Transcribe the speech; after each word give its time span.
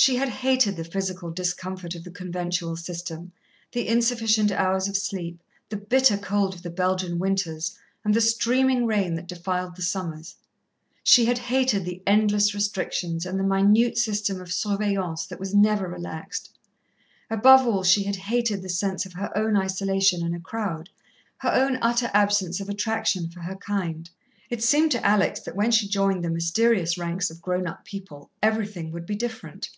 She 0.00 0.14
had 0.14 0.28
hated 0.28 0.76
the 0.76 0.84
physical 0.84 1.32
discomfort 1.32 1.96
of 1.96 2.04
the 2.04 2.12
conventual 2.12 2.76
system, 2.76 3.32
the 3.72 3.88
insufficient 3.88 4.52
hours 4.52 4.86
of 4.86 4.96
sleep, 4.96 5.42
the 5.70 5.76
bitter 5.76 6.16
cold 6.16 6.54
of 6.54 6.62
the 6.62 6.70
Belgian 6.70 7.18
winters 7.18 7.76
and 8.04 8.14
the 8.14 8.20
streaming 8.20 8.86
rain 8.86 9.16
that 9.16 9.26
defiled 9.26 9.74
the 9.74 9.82
summers; 9.82 10.36
she 11.02 11.24
had 11.24 11.38
hated 11.38 11.84
the 11.84 12.00
endless 12.06 12.54
restrictions 12.54 13.26
and 13.26 13.40
the 13.40 13.42
minute 13.42 13.98
system 13.98 14.40
of 14.40 14.52
surveillance 14.52 15.26
that 15.26 15.40
was 15.40 15.52
never 15.52 15.88
relaxed; 15.88 16.56
above 17.28 17.66
all, 17.66 17.82
she 17.82 18.04
had 18.04 18.14
hated 18.16 18.62
the 18.62 18.68
sense 18.68 19.04
of 19.04 19.14
her 19.14 19.36
own 19.36 19.56
isolation 19.56 20.24
in 20.24 20.32
a 20.32 20.38
crowd, 20.38 20.90
her 21.38 21.50
own 21.52 21.76
utter 21.82 22.08
absence 22.14 22.60
of 22.60 22.68
attraction 22.68 23.28
for 23.28 23.40
her 23.40 23.56
kind. 23.56 24.10
It 24.48 24.62
seemed 24.62 24.92
to 24.92 25.04
Alex 25.04 25.40
that 25.40 25.56
when 25.56 25.72
she 25.72 25.88
joined 25.88 26.22
the 26.22 26.30
mysterious 26.30 26.96
ranks 26.96 27.30
of 27.30 27.42
grown 27.42 27.66
up 27.66 27.84
people 27.84 28.30
everything 28.40 28.92
would 28.92 29.04
be 29.04 29.16
different. 29.16 29.68